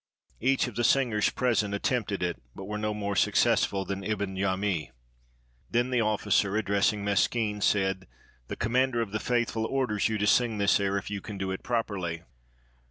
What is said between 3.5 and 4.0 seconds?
ful